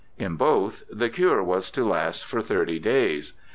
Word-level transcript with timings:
In 0.17 0.35
both 0.35 0.81
the 0.89 1.11
cure 1.11 1.43
was 1.43 1.69
to 1.69 1.85
last 1.85 2.25
for 2.25 2.41
thirty 2.41 2.79
da3's. 2.79 3.33